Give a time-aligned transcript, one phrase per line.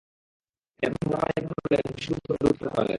[0.83, 2.89] তারপর হাজেরা পানি পান করলেন এবং শিশু-পুত্রকে দুধ পান করালেন।